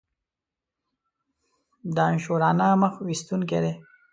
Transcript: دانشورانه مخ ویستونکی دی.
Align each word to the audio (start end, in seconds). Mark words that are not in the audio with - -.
دانشورانه 1.95 2.67
مخ 2.81 2.93
ویستونکی 3.07 3.59
دی. 3.63 3.71